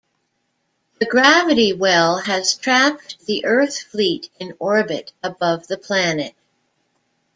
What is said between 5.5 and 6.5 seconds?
the planet.